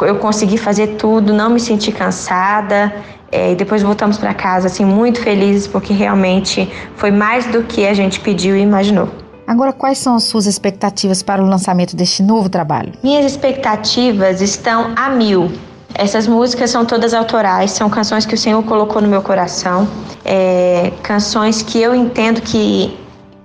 eu 0.00 0.16
consegui 0.20 0.58
fazer 0.58 0.94
tudo, 0.96 1.34
não 1.34 1.50
me 1.50 1.58
senti 1.58 1.90
cansada. 1.90 2.92
É, 3.34 3.50
e 3.50 3.56
depois 3.56 3.82
voltamos 3.82 4.16
para 4.16 4.32
casa 4.32 4.68
assim 4.68 4.84
muito 4.84 5.20
felizes 5.20 5.66
porque 5.66 5.92
realmente 5.92 6.72
foi 6.94 7.10
mais 7.10 7.44
do 7.46 7.64
que 7.64 7.84
a 7.84 7.92
gente 7.92 8.20
pediu 8.20 8.56
e 8.56 8.60
imaginou. 8.60 9.08
Agora, 9.44 9.72
quais 9.72 9.98
são 9.98 10.14
as 10.14 10.22
suas 10.22 10.46
expectativas 10.46 11.20
para 11.20 11.42
o 11.42 11.46
lançamento 11.46 11.96
deste 11.96 12.22
novo 12.22 12.48
trabalho? 12.48 12.92
Minhas 13.02 13.26
expectativas 13.26 14.40
estão 14.40 14.92
a 14.94 15.10
mil. 15.10 15.50
Essas 15.92 16.28
músicas 16.28 16.70
são 16.70 16.84
todas 16.84 17.12
autorais, 17.12 17.72
são 17.72 17.90
canções 17.90 18.24
que 18.24 18.36
o 18.36 18.38
Senhor 18.38 18.62
colocou 18.62 19.02
no 19.02 19.08
meu 19.08 19.20
coração, 19.20 19.88
é, 20.24 20.92
canções 21.02 21.60
que 21.60 21.82
eu 21.82 21.92
entendo 21.92 22.40
que 22.40 22.96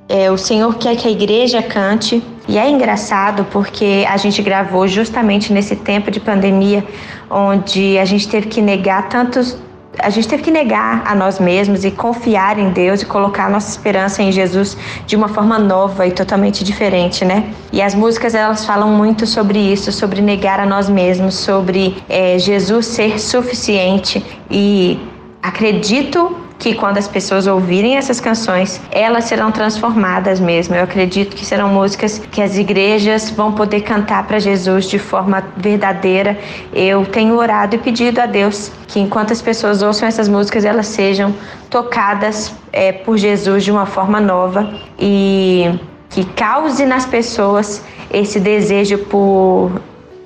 é, 0.08 0.30
o 0.30 0.38
Senhor 0.38 0.76
quer 0.76 0.96
que 0.98 1.08
a 1.08 1.12
igreja 1.12 1.64
cante. 1.64 2.24
E 2.48 2.60
é 2.60 2.70
engraçado 2.70 3.44
porque 3.52 4.06
a 4.08 4.18
gente 4.18 4.40
gravou 4.44 4.88
justamente 4.88 5.52
nesse 5.52 5.76
tempo 5.76 6.12
de 6.12 6.20
pandemia, 6.20 6.84
onde 7.28 7.98
a 7.98 8.06
gente 8.06 8.28
teve 8.28 8.48
que 8.48 8.62
negar 8.62 9.10
tantos 9.10 9.58
a 9.98 10.10
gente 10.10 10.28
teve 10.28 10.44
que 10.44 10.52
negar 10.52 11.04
a 11.06 11.16
nós 11.16 11.40
mesmos 11.40 11.84
e 11.84 11.92
confiar 11.92 12.60
em 12.60 12.70
Deus 12.70 13.02
e 13.02 13.06
colocar 13.06 13.48
a 13.48 13.50
nossa 13.50 13.70
esperança 13.70 14.22
em 14.22 14.32
Jesus 14.32 14.78
de 15.06 15.16
uma 15.16 15.28
forma 15.28 15.58
nova 15.58 16.06
e 16.06 16.12
totalmente 16.12 16.64
diferente, 16.64 17.26
né? 17.26 17.52
E 17.72 17.82
as 17.82 17.96
músicas 17.96 18.36
elas 18.36 18.66
falam 18.66 18.90
muito 18.90 19.26
sobre 19.26 19.60
isso, 19.60 19.92
sobre 19.92 20.22
negar 20.22 20.60
a 20.60 20.66
nós 20.66 20.90
mesmos, 20.90 21.36
sobre 21.36 21.98
é, 22.08 22.38
Jesus 22.38 22.86
ser 22.86 23.20
suficiente 23.20 24.24
e 24.50 25.00
acredito 25.42 26.36
que 26.60 26.76
quando 26.76 26.98
as 26.98 27.08
pessoas 27.08 27.48
ouvirem 27.48 27.96
essas 27.96 28.20
canções, 28.20 28.82
elas 28.92 29.24
serão 29.24 29.50
transformadas 29.50 30.42
mesmo. 30.42 30.76
Eu 30.76 30.84
acredito 30.84 31.34
que 31.34 31.46
serão 31.46 31.70
músicas 31.70 32.20
que 32.20 32.42
as 32.42 32.58
igrejas 32.58 33.32
vão 33.32 33.54
poder 33.54 33.82
cantar 33.82 34.28
para 34.28 34.40
Jesus 34.40 34.86
de 34.90 35.00
forma 35.00 35.42
verdadeira. 35.56 36.38
Eu 36.74 37.06
tenho 37.06 37.38
orado 37.38 37.76
e 37.76 37.80
pedido 37.80 38.20
a 38.20 38.26
Deus 38.26 38.72
que 38.88 39.00
enquanto 39.00 39.32
as 39.32 39.42
pessoas 39.42 39.82
ouçam 39.82 40.06
essas 40.06 40.28
músicas, 40.28 40.66
elas 40.66 40.88
sejam 40.88 41.34
tocadas 41.70 42.54
é, 42.74 42.92
por 42.92 43.18
Jesus 43.18 43.64
de 43.64 43.72
uma 43.72 43.86
forma 43.86 44.20
nova 44.20 44.74
e 45.00 45.80
que 46.10 46.26
cause 46.26 46.86
nas 46.86 47.06
pessoas 47.06 47.82
esse 48.12 48.40
desejo 48.40 48.98
por 48.98 49.72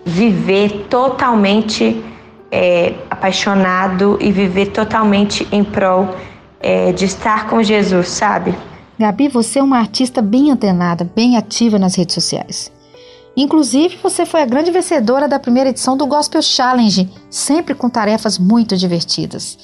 viver 0.03 0.87
totalmente 0.89 2.03
é, 2.55 2.93
apaixonado 3.09 4.15
e 4.21 4.31
viver 4.31 4.67
totalmente 4.67 5.47
em 5.51 5.63
prol 5.63 6.07
é, 6.59 6.91
de 6.91 7.05
estar 7.05 7.47
com 7.47 7.63
Jesus, 7.63 8.09
sabe? 8.09 8.55
Gabi, 8.99 9.27
você 9.27 9.57
é 9.57 9.63
uma 9.63 9.79
artista 9.79 10.21
bem 10.21 10.51
antenada, 10.51 11.09
bem 11.15 11.35
ativa 11.35 11.79
nas 11.79 11.95
redes 11.95 12.13
sociais. 12.13 12.71
Inclusive, 13.35 13.97
você 14.03 14.23
foi 14.23 14.43
a 14.43 14.45
grande 14.45 14.69
vencedora 14.69 15.27
da 15.27 15.39
primeira 15.39 15.71
edição 15.71 15.97
do 15.97 16.05
Gospel 16.05 16.43
Challenge, 16.43 17.09
sempre 17.27 17.73
com 17.73 17.89
tarefas 17.89 18.37
muito 18.37 18.77
divertidas. 18.77 19.57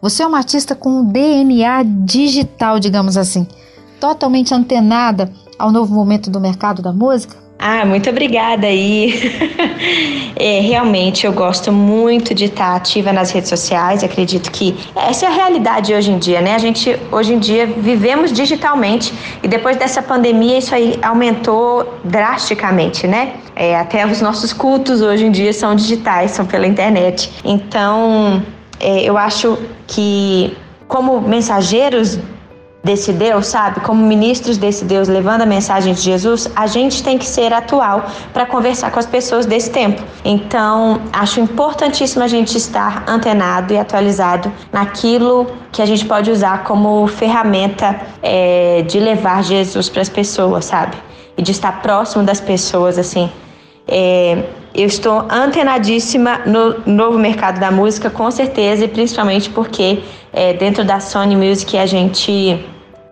Você 0.00 0.22
é 0.22 0.26
uma 0.26 0.38
artista 0.38 0.76
com 0.76 1.00
um 1.00 1.04
DNA 1.04 1.82
digital, 2.04 2.78
digamos 2.78 3.16
assim, 3.16 3.48
totalmente 3.98 4.54
antenada 4.54 5.32
ao 5.58 5.72
novo 5.72 5.92
momento 5.92 6.30
do 6.30 6.40
mercado 6.40 6.80
da 6.80 6.92
música. 6.92 7.36
Ah, 7.60 7.84
muito 7.84 8.08
obrigada 8.08 8.68
aí. 8.68 9.12
é, 10.36 10.60
realmente 10.60 11.26
eu 11.26 11.32
gosto 11.32 11.72
muito 11.72 12.32
de 12.32 12.44
estar 12.44 12.76
ativa 12.76 13.12
nas 13.12 13.32
redes 13.32 13.48
sociais. 13.48 14.04
Acredito 14.04 14.48
que 14.52 14.76
essa 14.94 15.26
é 15.26 15.28
a 15.28 15.32
realidade 15.32 15.92
hoje 15.92 16.12
em 16.12 16.18
dia, 16.18 16.40
né? 16.40 16.54
A 16.54 16.58
gente 16.58 16.96
hoje 17.10 17.34
em 17.34 17.38
dia 17.40 17.66
vivemos 17.66 18.32
digitalmente 18.32 19.12
e 19.42 19.48
depois 19.48 19.76
dessa 19.76 20.00
pandemia 20.00 20.58
isso 20.58 20.72
aí 20.72 20.96
aumentou 21.02 21.98
drasticamente, 22.04 23.08
né? 23.08 23.32
É, 23.56 23.76
até 23.76 24.06
os 24.06 24.20
nossos 24.20 24.52
cultos 24.52 25.02
hoje 25.02 25.26
em 25.26 25.32
dia 25.32 25.52
são 25.52 25.74
digitais, 25.74 26.30
são 26.30 26.46
pela 26.46 26.66
internet. 26.66 27.28
Então, 27.44 28.40
é, 28.78 29.02
eu 29.02 29.18
acho 29.18 29.58
que 29.88 30.56
como 30.86 31.20
mensageiros 31.20 32.20
desse 32.88 33.12
Deus, 33.12 33.46
sabe? 33.48 33.80
Como 33.80 34.02
ministros 34.02 34.56
desse 34.56 34.82
Deus 34.82 35.08
levando 35.08 35.42
a 35.42 35.46
mensagem 35.46 35.92
de 35.92 36.00
Jesus, 36.00 36.50
a 36.56 36.66
gente 36.66 37.02
tem 37.02 37.18
que 37.18 37.26
ser 37.26 37.52
atual 37.52 38.06
para 38.32 38.46
conversar 38.46 38.90
com 38.90 38.98
as 38.98 39.04
pessoas 39.04 39.44
desse 39.44 39.70
tempo. 39.70 40.02
Então, 40.24 40.98
acho 41.12 41.38
importantíssimo 41.38 42.24
a 42.24 42.28
gente 42.28 42.56
estar 42.56 43.04
antenado 43.06 43.74
e 43.74 43.78
atualizado 43.78 44.50
naquilo 44.72 45.46
que 45.70 45.82
a 45.82 45.86
gente 45.86 46.06
pode 46.06 46.30
usar 46.30 46.64
como 46.64 47.06
ferramenta 47.06 48.00
é, 48.22 48.82
de 48.88 48.98
levar 48.98 49.44
Jesus 49.44 49.90
para 49.90 50.00
as 50.00 50.08
pessoas, 50.08 50.64
sabe? 50.64 50.96
E 51.36 51.42
de 51.42 51.52
estar 51.52 51.82
próximo 51.82 52.24
das 52.24 52.40
pessoas, 52.40 52.96
assim. 52.96 53.30
É, 53.86 54.44
eu 54.74 54.86
estou 54.86 55.26
antenadíssima 55.30 56.40
no 56.46 56.62
novo 56.86 57.18
mercado 57.18 57.60
da 57.60 57.70
música, 57.70 58.08
com 58.08 58.30
certeza, 58.30 58.86
e 58.86 58.88
principalmente 58.88 59.50
porque 59.50 59.98
é, 60.32 60.54
dentro 60.54 60.84
da 60.84 61.00
Sony 61.00 61.36
Music 61.36 61.76
a 61.76 61.84
gente 61.84 62.64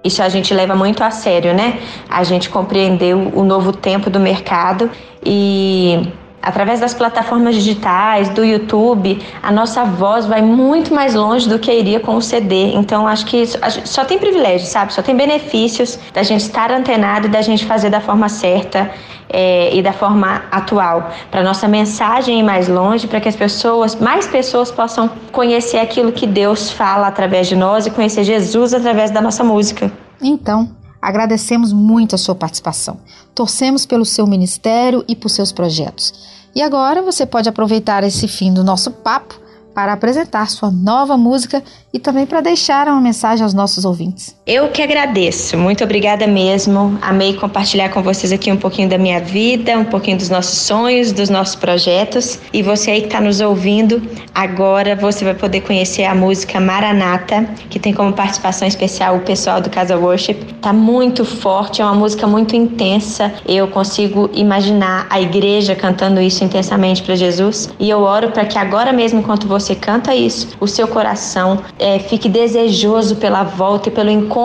isso 0.06 0.22
a 0.22 0.28
gente 0.28 0.54
leva 0.54 0.74
muito 0.74 1.02
a 1.02 1.10
sério, 1.10 1.52
né? 1.52 1.80
A 2.08 2.22
gente 2.24 2.48
compreendeu 2.48 3.32
o 3.34 3.44
novo 3.44 3.72
tempo 3.72 4.08
do 4.08 4.20
mercado 4.20 4.90
e 5.24 6.08
através 6.46 6.78
das 6.78 6.94
plataformas 6.94 7.56
digitais, 7.56 8.28
do 8.28 8.44
YouTube, 8.44 9.20
a 9.42 9.50
nossa 9.50 9.84
voz 9.84 10.26
vai 10.26 10.40
muito 10.40 10.94
mais 10.94 11.12
longe 11.12 11.48
do 11.48 11.58
que 11.58 11.72
iria 11.72 11.98
com 11.98 12.14
o 12.14 12.22
CD. 12.22 12.72
Então, 12.72 13.04
acho 13.04 13.26
que 13.26 13.42
só 13.84 14.04
tem 14.04 14.16
privilégio, 14.16 14.64
sabe? 14.64 14.94
Só 14.94 15.02
tem 15.02 15.16
benefícios 15.16 15.98
da 16.14 16.22
gente 16.22 16.42
estar 16.42 16.70
antenado 16.70 17.26
e 17.26 17.30
da 17.30 17.42
gente 17.42 17.64
fazer 17.64 17.90
da 17.90 18.00
forma 18.00 18.28
certa 18.28 18.92
é, 19.28 19.76
e 19.76 19.82
da 19.82 19.92
forma 19.92 20.44
atual, 20.52 21.10
para 21.32 21.42
nossa 21.42 21.66
mensagem 21.66 22.38
ir 22.38 22.44
mais 22.44 22.68
longe, 22.68 23.08
para 23.08 23.20
que 23.20 23.28
as 23.28 23.34
pessoas, 23.34 23.96
mais 23.96 24.28
pessoas 24.28 24.70
possam 24.70 25.10
conhecer 25.32 25.78
aquilo 25.78 26.12
que 26.12 26.28
Deus 26.28 26.70
fala 26.70 27.08
através 27.08 27.48
de 27.48 27.56
nós 27.56 27.86
e 27.86 27.90
conhecer 27.90 28.22
Jesus 28.22 28.72
através 28.72 29.10
da 29.10 29.20
nossa 29.20 29.42
música. 29.42 29.90
Então, 30.22 30.70
agradecemos 31.02 31.72
muito 31.72 32.14
a 32.14 32.18
sua 32.18 32.36
participação. 32.36 32.98
Torcemos 33.34 33.84
pelo 33.84 34.04
seu 34.04 34.28
ministério 34.28 35.04
e 35.08 35.16
por 35.16 35.28
seus 35.28 35.50
projetos. 35.50 36.35
E 36.56 36.62
agora 36.62 37.02
você 37.02 37.26
pode 37.26 37.50
aproveitar 37.50 38.02
esse 38.02 38.26
fim 38.26 38.50
do 38.50 38.64
nosso 38.64 38.90
papo 38.90 39.38
para 39.74 39.92
apresentar 39.92 40.48
sua 40.48 40.70
nova 40.70 41.14
música 41.14 41.62
e 41.92 41.98
também 41.98 42.24
para 42.24 42.40
deixar 42.40 42.88
uma 42.88 42.98
mensagem 42.98 43.44
aos 43.44 43.52
nossos 43.52 43.84
ouvintes. 43.84 44.34
Eu 44.48 44.68
que 44.68 44.80
agradeço, 44.80 45.58
muito 45.58 45.82
obrigada 45.82 46.24
mesmo. 46.24 46.96
Amei 47.02 47.34
compartilhar 47.34 47.88
com 47.88 48.00
vocês 48.00 48.30
aqui 48.30 48.52
um 48.52 48.56
pouquinho 48.56 48.88
da 48.88 48.96
minha 48.96 49.18
vida, 49.18 49.76
um 49.76 49.84
pouquinho 49.84 50.16
dos 50.16 50.30
nossos 50.30 50.60
sonhos, 50.60 51.10
dos 51.10 51.28
nossos 51.28 51.56
projetos. 51.56 52.38
E 52.52 52.62
você 52.62 52.92
aí 52.92 53.00
que 53.00 53.08
está 53.08 53.20
nos 53.20 53.40
ouvindo, 53.40 54.00
agora 54.32 54.94
você 54.94 55.24
vai 55.24 55.34
poder 55.34 55.62
conhecer 55.62 56.04
a 56.04 56.14
música 56.14 56.60
Maranata, 56.60 57.42
que 57.68 57.80
tem 57.80 57.92
como 57.92 58.12
participação 58.12 58.68
especial 58.68 59.16
o 59.16 59.20
pessoal 59.22 59.60
do 59.60 59.68
Casa 59.68 59.98
Worship. 59.98 60.36
Tá 60.62 60.72
muito 60.72 61.24
forte, 61.24 61.82
é 61.82 61.84
uma 61.84 61.96
música 61.96 62.24
muito 62.24 62.54
intensa. 62.54 63.34
Eu 63.48 63.66
consigo 63.66 64.30
imaginar 64.32 65.08
a 65.10 65.20
igreja 65.20 65.74
cantando 65.74 66.20
isso 66.20 66.44
intensamente 66.44 67.02
para 67.02 67.16
Jesus. 67.16 67.68
E 67.80 67.90
eu 67.90 67.98
oro 67.98 68.30
para 68.30 68.44
que 68.44 68.56
agora 68.56 68.92
mesmo, 68.92 69.18
enquanto 69.18 69.48
você 69.48 69.74
canta 69.74 70.14
isso, 70.14 70.50
o 70.60 70.68
seu 70.68 70.86
coração 70.86 71.64
é, 71.80 71.98
fique 71.98 72.28
desejoso 72.28 73.16
pela 73.16 73.42
volta 73.42 73.88
e 73.88 73.92
pelo 73.92 74.08
encontro 74.08 74.35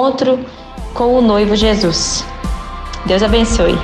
com 0.93 1.17
o 1.17 1.21
noivo 1.21 1.53
Jesus. 1.53 2.25
Deus 3.05 3.21
abençoe. 3.21 3.75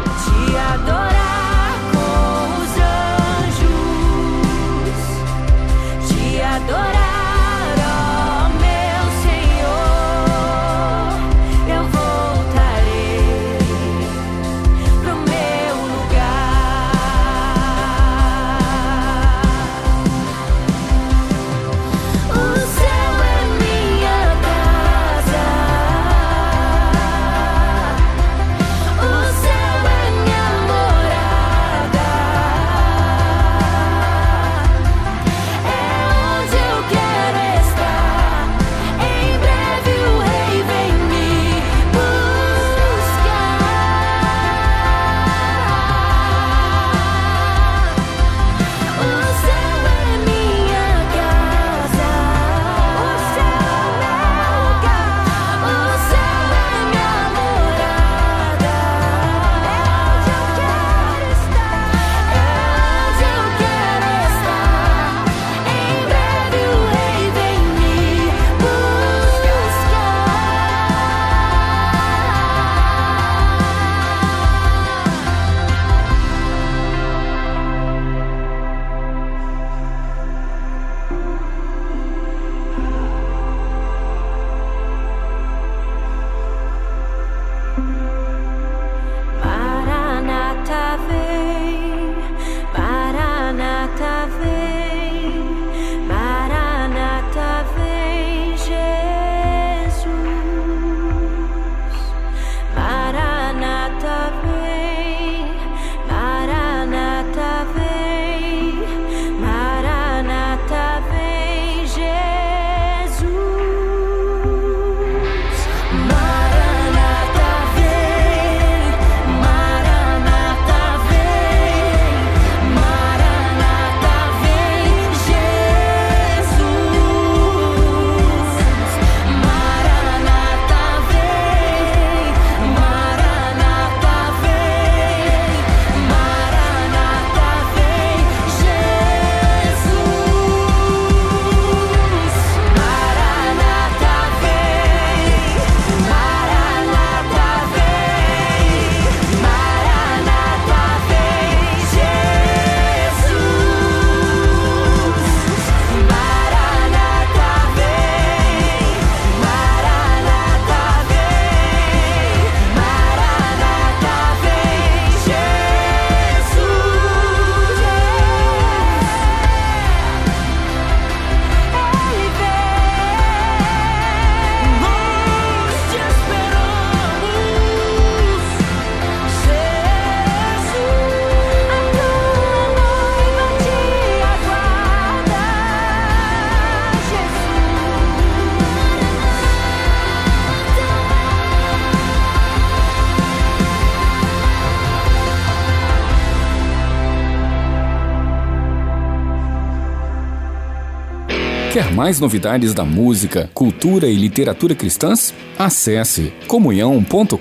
Mais 201.97 202.19
novidades 202.19 202.75
da 202.75 202.86
música, 202.86 203.49
cultura 203.55 204.05
e 204.05 204.13
literatura 204.13 204.75
cristãs? 204.75 205.33
Acesse 205.57 206.31
comunhão.com.br. 206.45 207.39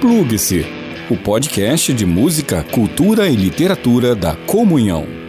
Plugue-se 0.00 0.64
o 1.10 1.16
podcast 1.18 1.92
de 1.92 2.06
música, 2.06 2.64
cultura 2.72 3.28
e 3.28 3.36
literatura 3.36 4.14
da 4.14 4.34
Comunhão. 4.34 5.27